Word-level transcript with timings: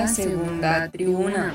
La 0.00 0.08
segunda 0.08 0.88
tribuna. 0.90 1.54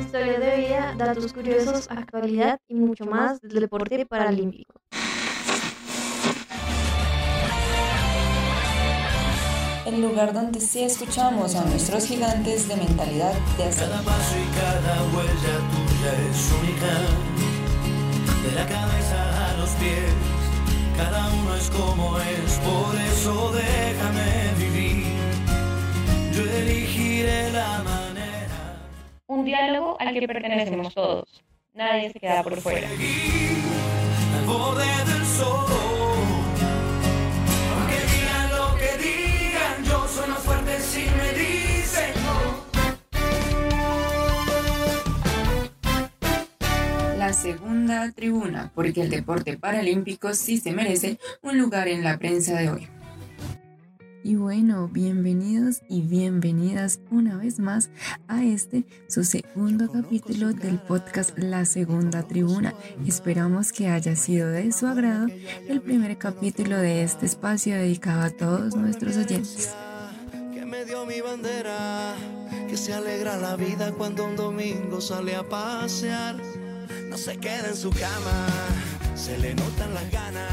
Historia 0.00 0.40
de 0.40 0.56
vida, 0.56 0.94
datos 0.98 1.32
curiosos, 1.32 1.86
actualidad 1.88 2.58
y 2.66 2.74
mucho 2.74 3.04
más 3.04 3.40
del 3.40 3.60
deporte 3.60 4.04
paralímpico. 4.06 4.80
El 9.86 10.02
lugar 10.02 10.32
donde 10.32 10.60
sí 10.60 10.82
escuchamos 10.82 11.54
a 11.54 11.64
nuestros 11.64 12.06
gigantes 12.06 12.66
de 12.66 12.74
mentalidad 12.74 13.34
de 13.56 13.64
hacer. 13.66 13.88
Cada 13.88 14.02
paso 14.02 14.34
y 14.36 14.46
cada 14.58 15.02
huella 15.14 15.54
tuya 15.70 16.12
es 16.28 16.52
única. 16.60 16.90
De 18.42 18.52
la 18.56 18.66
cabeza 18.66 19.50
a 19.52 19.56
los 19.58 19.70
pies, 19.76 20.37
cada 20.98 21.28
uno 21.32 21.54
es 21.54 21.70
como 21.70 22.18
es, 22.18 22.58
por 22.58 22.94
eso 22.96 23.52
déjame 23.52 24.52
vivir. 24.58 25.04
Yo 26.34 26.42
elegiré 26.42 27.52
la 27.52 27.82
manera. 27.84 28.82
Un 29.28 29.44
diálogo 29.44 29.96
al 30.00 30.12
que 30.12 30.26
pertenecemos 30.26 30.92
todos. 30.92 31.44
Nadie 31.72 32.10
se 32.10 32.18
queda 32.18 32.42
por 32.42 32.60
fuera. 32.60 32.88
Al 32.88 34.44
borde 34.44 34.86
del 35.06 35.24
sol. 35.24 35.87
Segunda 47.40 48.10
tribuna, 48.10 48.72
porque 48.74 49.02
el 49.02 49.10
deporte 49.10 49.56
paralímpico 49.56 50.34
sí 50.34 50.58
se 50.58 50.72
merece 50.72 51.18
un 51.40 51.56
lugar 51.56 51.86
en 51.86 52.02
la 52.02 52.18
prensa 52.18 52.58
de 52.58 52.70
hoy. 52.70 52.88
Y 54.24 54.34
bueno, 54.34 54.88
bienvenidos 54.88 55.82
y 55.88 56.02
bienvenidas 56.02 56.98
una 57.10 57.36
vez 57.36 57.60
más 57.60 57.90
a 58.26 58.44
este, 58.44 58.84
su 59.08 59.22
segundo 59.22 59.90
capítulo 59.90 60.52
del 60.52 60.80
podcast 60.80 61.38
La 61.38 61.64
Segunda 61.64 62.24
Tribuna. 62.24 62.74
Esperamos 63.06 63.72
que 63.72 63.88
haya 63.88 64.16
sido 64.16 64.48
de 64.50 64.72
su 64.72 64.88
agrado 64.88 65.28
el 65.68 65.80
primer 65.80 66.18
capítulo 66.18 66.76
de 66.76 67.04
este 67.04 67.26
espacio 67.26 67.76
dedicado 67.76 68.22
a 68.22 68.30
todos 68.30 68.74
nuestros 68.74 69.16
oyentes. 69.16 69.70
que 70.52 70.66
me 70.66 70.84
dio 70.84 71.06
mi 71.06 71.20
bandera, 71.20 72.16
que 72.68 72.76
se 72.76 72.92
alegra 72.92 73.36
la 73.36 73.54
vida 73.54 73.92
cuando 73.92 74.26
un 74.26 74.34
domingo 74.34 75.00
sale 75.00 75.36
a 75.36 75.48
pasear. 75.48 76.36
No 77.08 77.16
se 77.16 77.36
queda 77.38 77.68
en 77.68 77.76
su 77.76 77.90
cama, 77.90 78.46
se 79.14 79.38
le 79.38 79.54
notan 79.54 79.94
las 79.94 80.10
ganas. 80.10 80.50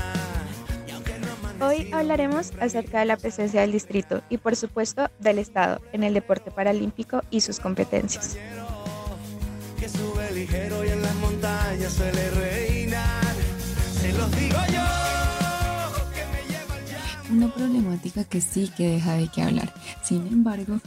Y 0.87 0.91
aunque 0.91 1.13
no 1.19 1.65
Hoy 1.67 1.89
hablaremos 1.91 2.51
acerca 2.59 2.99
de 2.99 3.05
la 3.05 3.17
presencia 3.17 3.61
del 3.61 3.71
distrito 3.71 4.21
y 4.29 4.37
por 4.37 4.55
supuesto 4.55 5.09
del 5.19 5.39
Estado 5.39 5.81
en 5.93 6.03
el 6.03 6.13
deporte 6.13 6.51
paralímpico 6.51 7.21
y 7.29 7.41
sus 7.41 7.59
competencias. 7.59 8.37
que 9.79 9.89
Una 17.35 17.49
problemática 17.49 18.23
que 18.23 18.39
sí 18.39 18.71
que 18.77 18.91
deja 18.91 19.15
de 19.15 19.27
qué 19.27 19.41
hablar. 19.41 19.73
Sin 20.01 20.25
embargo, 20.27 20.79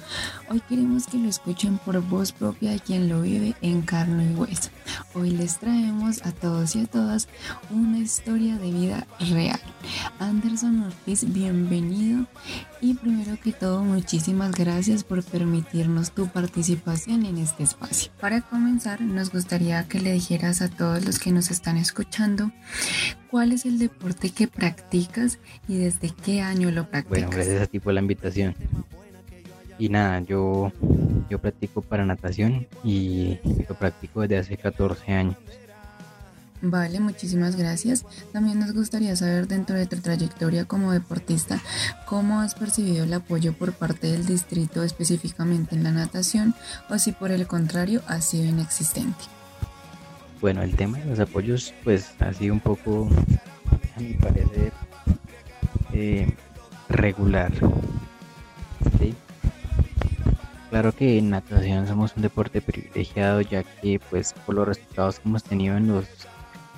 hoy 0.48 0.62
queremos 0.66 1.06
que 1.06 1.18
lo 1.18 1.28
escuchen 1.28 1.77
por 1.77 2.00
voz 2.00 2.32
propia 2.32 2.70
de 2.70 2.80
quien 2.80 3.06
lo 3.06 3.20
vive 3.20 3.55
en 3.60 3.82
carne 3.82 4.32
y 4.32 4.34
hueso. 4.34 4.70
Hoy 5.12 5.32
les 5.32 5.58
traemos 5.58 6.24
a 6.24 6.32
todos 6.32 6.74
y 6.74 6.80
a 6.80 6.86
todas 6.86 7.28
una 7.68 7.98
historia 7.98 8.56
de 8.56 8.70
vida 8.70 9.06
real. 9.30 9.60
Anderson 10.20 10.84
Ortiz, 10.84 11.30
bienvenido. 11.30 12.24
Y 12.80 12.94
primero 12.94 13.36
que 13.42 13.52
todo, 13.52 13.82
muchísimas 13.82 14.52
gracias 14.52 15.02
por 15.02 15.24
permitirnos 15.24 16.12
tu 16.12 16.28
participación 16.28 17.27
en 17.27 17.39
este 17.39 17.64
espacio. 17.64 18.12
Para 18.20 18.40
comenzar, 18.40 19.00
nos 19.00 19.33
gustaría 19.33 19.86
que 19.89 19.98
le 19.98 20.12
dijeras 20.12 20.62
a 20.62 20.68
todos 20.68 21.05
los 21.05 21.18
que 21.18 21.33
nos 21.33 21.50
están 21.50 21.77
escuchando 21.77 22.52
cuál 23.30 23.52
es 23.52 23.67
el 23.67 23.78
deporte 23.78 24.30
que 24.30 24.46
practicas 24.46 25.38
y 25.67 25.77
desde 25.78 26.11
qué 26.11 26.40
año 26.40 26.70
lo 26.70 26.88
practicas. 26.88 27.22
Bueno, 27.22 27.30
gracias 27.30 27.62
a 27.62 27.67
ti 27.67 27.80
por 27.80 27.94
la 27.94 28.00
invitación. 28.00 28.55
Y 29.78 29.88
nada, 29.88 30.20
yo, 30.20 30.72
yo 31.28 31.38
practico 31.40 31.83
para 31.83 32.05
natación 32.05 32.68
y 32.84 33.38
lo 33.68 33.74
practico 33.74 34.22
desde 34.22 34.38
hace 34.38 34.56
14 34.56 35.12
años. 35.12 35.36
Vale, 36.61 36.98
muchísimas 36.98 37.57
gracias. 37.57 38.05
También 38.33 38.58
nos 38.58 38.73
gustaría 38.73 39.14
saber 39.14 39.46
dentro 39.46 39.77
de 39.77 39.86
tu 39.86 39.96
trayectoria 39.96 40.64
como 40.64 40.92
deportista, 40.92 41.61
cómo 42.05 42.41
has 42.41 42.55
percibido 42.55 43.05
el 43.05 43.13
apoyo 43.13 43.52
por 43.52 43.73
parte 43.74 44.11
del 44.11 44.27
distrito 44.27 44.83
específicamente 44.83 45.77
en 45.77 45.85
la 45.85 45.92
natación 45.92 46.55
o 46.91 46.98
si 46.98 47.13
por 47.13 47.30
el 47.30 47.47
contrario 47.47 48.02
ha 48.08 48.20
sido 48.20 48.45
inexistente. 48.45 49.24
Bueno, 50.41 50.63
el 50.63 50.74
tema 50.74 50.98
de 50.98 51.07
los 51.07 51.20
apoyos 51.20 51.74
pues 51.85 52.13
ha 52.20 52.33
sido 52.33 52.55
un 52.55 52.61
poco, 52.61 53.08
a 53.97 54.01
mi 54.01 54.14
parecer, 54.14 54.73
eh, 55.92 56.35
regular. 56.89 57.52
Claro 60.70 60.92
que 60.92 61.18
en 61.18 61.30
natación 61.30 61.86
somos 61.86 62.14
un 62.14 62.23
deporte 62.23 62.61
privilegiado 62.61 63.41
ya 63.41 63.63
que 63.63 64.01
pues 64.11 64.35
por 64.45 64.55
los 64.55 64.68
resultados 64.68 65.18
que 65.18 65.29
hemos 65.29 65.42
tenido 65.42 65.77
en 65.77 65.89
los 65.89 66.07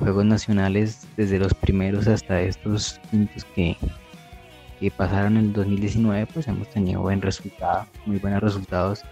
Juegos 0.01 0.25
Nacionales 0.25 1.07
desde 1.19 1.39
los 1.39 1.53
primeros 1.53 2.09
hasta 2.09 2.41
estos 2.41 2.99
quintos 3.11 3.45
que, 3.45 3.77
pasaron 4.97 5.37
en 5.37 5.45
el 5.45 5.53
2019 5.53 6.27
pues 6.33 6.49
hemos 6.49 6.71
tenido 6.71 7.03
buen 7.03 7.21
resultado, 7.21 7.87
muy 8.07 8.19
buenos 8.19 8.43
resultados. 8.43 9.03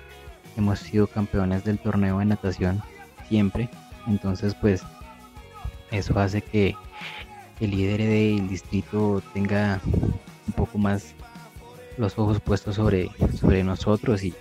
Hemos 0.57 0.79
sido 0.79 1.07
campeones 1.07 1.63
del 1.63 1.79
torneo 1.79 2.19
de 2.19 2.25
natación 2.25 2.83
siempre. 3.29 3.69
Entonces 4.07 4.55
pues 4.55 4.83
eso 5.91 6.19
hace 6.19 6.41
que 6.41 6.75
el 7.61 7.71
líder 7.71 8.01
del 8.01 8.49
distrito 8.49 9.23
tenga 9.35 9.83
un 9.85 10.53
poco 10.57 10.79
más 10.79 11.15
los 11.99 12.19
ojos 12.19 12.41
puestos 12.41 12.77
sobre, 12.77 13.11
sobre 13.39 13.63
nosotros 13.63 14.25
y 14.25 14.33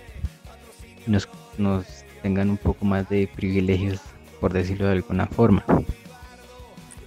nos, 1.06 1.28
nos 1.58 1.84
tengan 2.22 2.48
un 2.48 2.56
poco 2.56 2.86
más 2.86 3.06
de 3.10 3.28
privilegios, 3.36 4.00
por 4.40 4.54
decirlo 4.54 4.86
de 4.86 4.92
alguna 4.92 5.26
forma. 5.26 5.62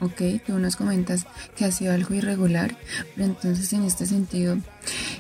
Ok, 0.02 0.44
tú 0.48 0.58
nos 0.58 0.76
comentas 0.76 1.28
que 1.56 1.64
ha 1.64 1.72
sido 1.72 1.94
algo 1.94 2.16
irregular, 2.16 2.76
pero 3.16 3.28
entonces 3.28 3.72
en 3.72 3.84
este 3.86 4.08
sentido, 4.08 4.58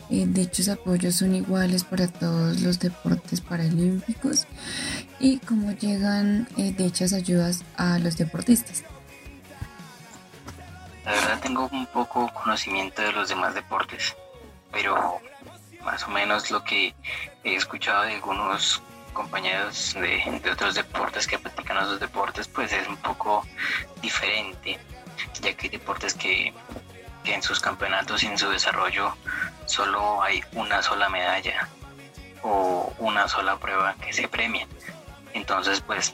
eh, 0.09 0.25
dichos 0.27 0.69
apoyos 0.69 1.17
son 1.17 1.35
iguales 1.35 1.83
para 1.83 2.07
todos 2.07 2.61
los 2.61 2.79
deportes 2.79 3.41
paralímpicos 3.41 4.47
y 5.19 5.37
cómo 5.37 5.71
llegan 5.73 6.47
eh, 6.57 6.73
dichas 6.75 7.13
ayudas 7.13 7.63
a 7.77 7.99
los 7.99 8.17
deportistas. 8.17 8.83
La 11.05 11.11
verdad 11.11 11.39
tengo 11.41 11.69
un 11.71 11.85
poco 11.85 12.33
conocimiento 12.33 13.03
de 13.03 13.11
los 13.11 13.29
demás 13.29 13.53
deportes, 13.53 14.15
pero 14.71 15.19
más 15.85 16.03
o 16.05 16.09
menos 16.09 16.49
lo 16.49 16.63
que 16.63 16.95
he 17.43 17.53
escuchado 17.53 18.01
de 18.03 18.13
algunos 18.13 18.81
compañeros 19.13 19.93
de, 19.93 20.41
otros 20.51 20.75
deportes 20.75 21.27
que 21.27 21.39
practican 21.39 21.77
esos 21.77 21.99
deportes, 21.99 22.47
pues 22.47 22.71
es 22.73 22.87
un 22.87 22.97
poco 22.97 23.45
diferente, 24.01 24.79
ya 25.41 25.53
que 25.53 25.67
hay 25.67 25.69
deportes 25.69 26.13
que, 26.13 26.53
que 27.23 27.33
en 27.33 27.43
sus 27.43 27.59
campeonatos 27.59 28.23
y 28.23 28.27
en 28.27 28.37
su 28.37 28.49
desarrollo 28.49 29.15
solo 29.65 30.21
hay 30.21 30.43
una 30.53 30.81
sola 30.81 31.09
medalla 31.09 31.67
o 32.43 32.93
una 32.99 33.27
sola 33.27 33.57
prueba 33.57 33.95
que 33.95 34.13
se 34.13 34.27
premia. 34.27 34.67
Entonces, 35.33 35.81
pues 35.81 36.13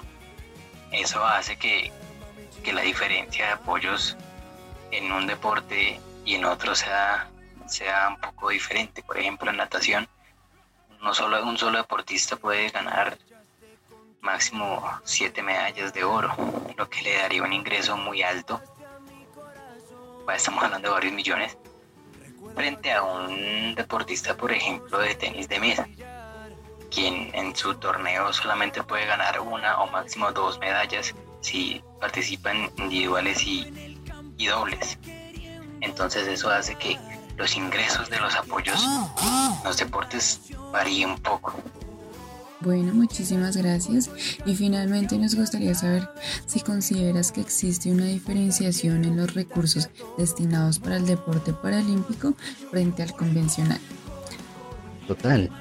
eso 0.92 1.26
hace 1.26 1.58
que, 1.58 1.92
que 2.64 2.74
la 2.74 2.82
diferencia 2.82 3.48
de 3.48 3.52
apoyos 3.54 4.18
en 4.92 5.12
un 5.12 5.28
deporte 5.28 6.00
y 6.26 6.36
en 6.36 6.46
otro 6.46 6.76
sea, 6.76 7.30
sea 7.68 8.10
un 8.10 8.18
poco 8.18 8.50
diferente. 8.50 9.04
Por 9.04 9.18
ejemplo, 9.18 9.50
en 9.50 9.58
natación, 9.58 10.08
no 11.02 11.14
solo 11.14 11.44
un 11.44 11.58
solo 11.58 11.78
deportista 11.78 12.36
puede 12.36 12.70
ganar 12.70 13.18
máximo 14.22 14.84
siete 15.04 15.42
medallas 15.42 15.94
de 15.94 16.04
oro, 16.04 16.34
lo 16.76 16.90
que 16.90 17.02
le 17.02 17.16
daría 17.16 17.44
un 17.44 17.54
ingreso 17.54 17.96
muy 17.98 18.24
alto. 18.24 18.62
Pues, 20.26 20.38
Estamos 20.38 20.64
hablando 20.64 20.90
de 20.90 20.94
varios 20.94 21.14
millones. 21.14 21.58
Frente 22.56 22.92
a 22.92 23.04
un 23.04 23.76
deportista, 23.76 24.36
por 24.36 24.52
ejemplo, 24.52 25.00
de 25.00 25.16
tenis 25.16 25.48
de 25.48 25.60
mesa, 25.60 25.88
quien 26.90 27.34
en 27.36 27.56
su 27.56 27.76
torneo 27.76 28.34
solamente 28.34 28.84
puede 28.84 29.06
ganar 29.06 29.40
una 29.40 29.80
o 29.80 29.88
máximo 29.88 30.32
dos 30.32 30.60
medallas 30.60 31.14
si 31.42 31.84
participan 32.00 32.72
individuales 32.78 33.44
y, 33.44 33.98
y 34.38 34.48
dobles. 34.48 34.98
Entonces 35.82 36.28
eso 36.28 36.50
hace 36.50 36.76
que 36.76 36.98
los 37.38 37.56
ingresos 37.56 38.10
de 38.10 38.20
los 38.20 38.36
apoyos 38.36 38.84
en 38.84 39.64
los 39.64 39.78
deportes 39.78 40.42
varíen 40.72 41.12
un 41.12 41.20
poco. 41.20 41.54
Bueno, 42.60 42.92
muchísimas 42.94 43.56
gracias. 43.56 44.10
Y 44.46 44.56
finalmente 44.56 45.18
nos 45.18 45.36
gustaría 45.36 45.76
saber 45.76 46.10
si 46.48 46.60
consideras 46.62 47.32
que 47.32 47.42
existe 47.42 47.92
una 47.92 48.06
diferenciación 48.06 49.06
en 49.06 49.16
los 49.16 49.36
recursos 49.36 49.90
destinados 50.18 50.80
para 50.80 50.98
el 50.98 51.06
deporte 51.06 51.54
paralímpico 51.54 52.34
frente 52.72 53.04
al 53.04 53.14
convencional. 53.14 53.80
Total. 55.08 55.52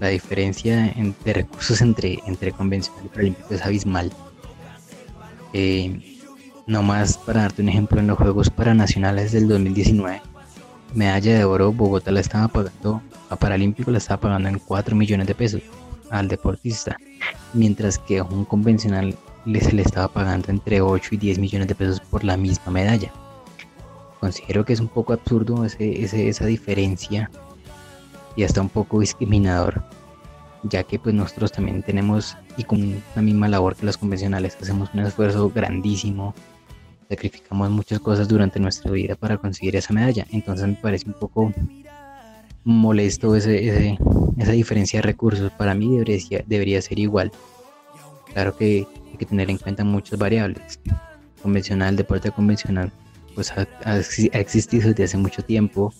La 0.00 0.08
diferencia 0.08 0.94
de 1.24 1.32
recursos 1.32 1.80
entre, 1.82 2.18
entre 2.26 2.52
convencional 2.52 3.04
y 3.04 3.08
paralímpico 3.08 3.54
es 3.54 3.62
abismal. 3.62 4.10
Eh, 5.52 6.18
no 6.66 6.82
más 6.82 7.18
para 7.18 7.42
darte 7.42 7.62
un 7.62 7.68
ejemplo, 7.68 8.00
en 8.00 8.06
los 8.06 8.16
Juegos 8.16 8.48
Paranacionales 8.50 9.32
del 9.32 9.46
2019, 9.48 10.22
medalla 10.94 11.38
de 11.38 11.44
oro 11.44 11.72
Bogotá 11.72 12.10
la 12.10 12.20
estaba 12.20 12.48
pagando, 12.48 13.02
a 13.30 13.36
Paralímpico 13.36 13.90
la 13.90 13.98
estaba 13.98 14.20
pagando 14.20 14.48
en 14.48 14.58
4 14.58 14.96
millones 14.96 15.26
de 15.26 15.34
pesos 15.34 15.62
al 16.10 16.28
deportista, 16.28 16.96
mientras 17.52 17.98
que 17.98 18.18
a 18.18 18.24
un 18.24 18.44
convencional 18.44 19.16
se 19.44 19.72
le 19.72 19.82
estaba 19.82 20.08
pagando 20.08 20.50
entre 20.50 20.80
8 20.80 21.08
y 21.12 21.16
10 21.18 21.38
millones 21.38 21.68
de 21.68 21.74
pesos 21.74 22.00
por 22.00 22.24
la 22.24 22.36
misma 22.36 22.72
medalla. 22.72 23.12
Considero 24.20 24.64
que 24.64 24.72
es 24.72 24.80
un 24.80 24.88
poco 24.88 25.12
absurdo 25.12 25.64
ese, 25.64 26.28
esa 26.28 26.46
diferencia 26.46 27.30
y 28.36 28.44
hasta 28.44 28.60
un 28.60 28.68
poco 28.68 29.00
discriminador, 29.00 29.82
ya 30.62 30.82
que 30.82 30.98
pues 30.98 31.14
nosotros 31.14 31.52
también 31.52 31.82
tenemos 31.82 32.36
y 32.56 32.64
con 32.64 33.02
la 33.14 33.22
misma 33.22 33.48
labor 33.48 33.76
que 33.76 33.86
los 33.86 33.98
convencionales 33.98 34.56
hacemos 34.60 34.90
un 34.94 35.00
esfuerzo 35.00 35.50
grandísimo, 35.50 36.34
sacrificamos 37.14 37.70
muchas 37.70 38.00
cosas 38.00 38.28
durante 38.28 38.58
nuestra 38.60 38.90
vida 38.90 39.14
para 39.14 39.38
conseguir 39.38 39.76
esa 39.76 39.92
medalla, 39.92 40.26
entonces 40.30 40.66
me 40.66 40.74
parece 40.74 41.06
un 41.06 41.14
poco 41.14 41.52
molesto 42.64 43.36
esa 43.36 44.52
diferencia 44.52 44.98
de 44.98 45.02
recursos. 45.02 45.52
Para 45.52 45.74
mí 45.74 45.96
debería, 45.96 46.44
debería 46.46 46.82
ser 46.82 46.98
igual. 46.98 47.30
Claro 48.32 48.56
que 48.56 48.86
hay 49.10 49.16
que 49.18 49.26
tener 49.26 49.50
en 49.50 49.58
cuenta 49.58 49.84
muchas 49.84 50.18
variables. 50.18 50.80
Convencional, 51.42 51.94
deporte 51.94 52.30
convencional, 52.30 52.90
pues 53.34 53.52
ha, 53.52 53.98
existido 54.38 54.88
desde 54.88 55.04
hace 55.04 55.16
mucho 55.18 55.42
tiempo 55.42 55.92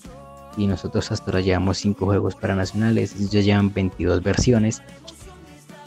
y 0.56 0.66
nosotros 0.66 1.12
hasta 1.12 1.26
ahora 1.26 1.40
llevamos 1.40 1.78
5 1.78 2.04
juegos 2.04 2.34
paranacionales, 2.34 3.14
ellos 3.16 3.30
ya 3.30 3.40
llevan 3.40 3.72
22 3.72 4.22
versiones. 4.22 4.82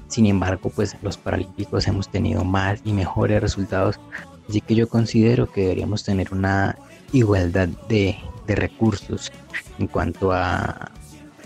Sin 0.07 0.25
embargo, 0.25 0.71
pues 0.73 0.95
los 1.01 1.17
paralímpicos 1.17 1.87
hemos 1.87 2.09
tenido 2.09 2.43
más 2.43 2.79
y 2.85 2.93
mejores 2.93 3.41
resultados, 3.41 3.99
así 4.47 4.61
que 4.61 4.75
yo 4.75 4.87
considero 4.87 5.51
que 5.51 5.61
deberíamos 5.61 6.03
tener 6.03 6.33
una 6.33 6.77
igualdad 7.11 7.67
de, 7.89 8.17
de 8.45 8.55
recursos 8.55 9.31
en 9.79 9.87
cuanto 9.87 10.31
a, 10.31 10.91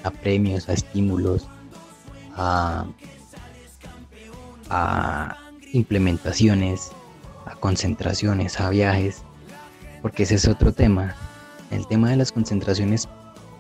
a 0.04 0.12
premios, 0.12 0.70
a 0.70 0.74
estímulos, 0.74 1.48
a, 2.36 2.86
a 4.70 5.38
implementaciones, 5.74 6.92
a 7.46 7.56
concentraciones, 7.56 8.60
a 8.60 8.70
viajes, 8.70 9.24
porque 10.02 10.24
ese 10.24 10.36
es 10.36 10.48
otro 10.48 10.72
tema. 10.72 11.16
El 11.72 11.88
tema 11.88 12.10
de 12.10 12.18
las 12.18 12.32
concentraciones 12.32 13.08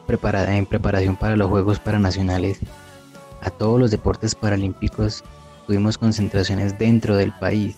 preparada 0.06 0.56
en 0.56 0.66
preparación 0.66 1.16
para 1.16 1.36
los 1.36 1.50
Juegos 1.50 1.80
Paranacionales, 1.80 2.60
a 3.42 3.50
todos 3.50 3.80
los 3.80 3.92
deportes 3.92 4.36
paralímpicos 4.36 5.24
tuvimos 5.68 5.98
concentraciones 5.98 6.78
dentro 6.78 7.16
del 7.16 7.32
país. 7.34 7.76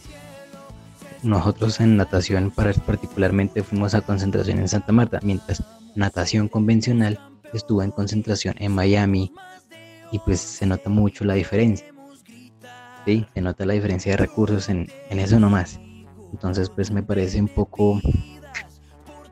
Nosotros 1.21 1.79
en 1.79 1.95
natación 1.97 2.51
particularmente 2.51 3.63
fuimos 3.63 3.93
a 3.93 4.01
concentración 4.01 4.59
en 4.59 4.67
Santa 4.67 4.91
Marta, 4.91 5.19
mientras 5.23 5.63
natación 5.95 6.49
convencional 6.49 7.19
estuvo 7.53 7.81
en 7.83 7.91
concentración 7.91 8.55
en 8.59 8.73
Miami 8.73 9.31
y 10.11 10.19
pues 10.19 10.39
se 10.39 10.65
nota 10.65 10.89
mucho 10.89 11.23
la 11.23 11.35
diferencia. 11.35 11.87
Sí, 13.05 13.25
se 13.33 13.41
nota 13.41 13.65
la 13.65 13.73
diferencia 13.73 14.11
de 14.13 14.17
recursos 14.17 14.69
en, 14.69 14.87
en 15.09 15.19
eso 15.19 15.39
nomás. 15.39 15.79
Entonces 16.31 16.69
pues 16.69 16.91
me 16.91 17.03
parece 17.03 17.39
un 17.39 17.47
poco 17.47 18.01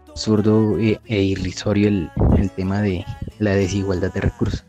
absurdo 0.10 0.78
e, 0.78 1.00
e 1.06 1.22
irrisorio 1.24 1.88
el, 1.88 2.12
el 2.38 2.52
tema 2.52 2.82
de 2.82 3.06
la 3.40 3.52
desigualdad 3.52 4.14
de 4.14 4.22
recursos. 4.22 4.66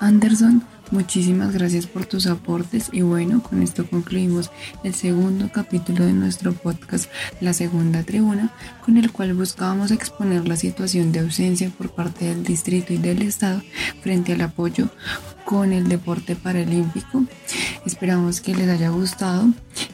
Anderson, 0.00 0.62
muchísimas 0.90 1.52
gracias 1.52 1.86
por 1.86 2.06
tus 2.06 2.26
aportes 2.26 2.88
y 2.92 3.02
bueno, 3.02 3.42
con 3.42 3.62
esto 3.62 3.88
concluimos 3.88 4.50
el 4.82 4.94
segundo 4.94 5.50
capítulo 5.52 6.04
de 6.04 6.12
nuestro 6.12 6.52
podcast 6.52 7.10
La 7.40 7.52
Segunda 7.52 8.02
Tribuna, 8.02 8.50
con 8.84 8.98
el 8.98 9.10
cual 9.12 9.34
buscábamos 9.34 9.90
exponer 9.90 10.46
la 10.46 10.56
situación 10.56 11.12
de 11.12 11.20
ausencia 11.20 11.70
por 11.70 11.90
parte 11.90 12.26
del 12.26 12.44
distrito 12.44 12.92
y 12.92 12.98
del 12.98 13.22
estado 13.22 13.62
frente 14.02 14.32
al 14.32 14.40
apoyo 14.42 14.88
con 15.44 15.72
el 15.72 15.88
deporte 15.88 16.36
paralímpico. 16.36 17.24
Esperamos 17.86 18.40
que 18.40 18.54
les 18.54 18.68
haya 18.68 18.90
gustado 18.90 19.52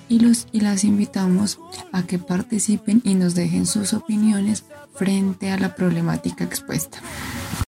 y 0.09 0.21
los 0.21 0.49
y 0.53 0.61
las 0.61 0.85
invitamos 0.85 1.59
a 1.93 2.03
que 2.03 2.19
participen 2.19 3.01
y 3.05 3.15
nos 3.15 3.35
dejen 3.35 3.67
sus 3.67 3.95
opiniones 3.95 4.65
frente 4.95 5.51
a 5.51 5.59
la 5.59 5.75
problemática 5.75 6.45
expuesta. 6.45 6.99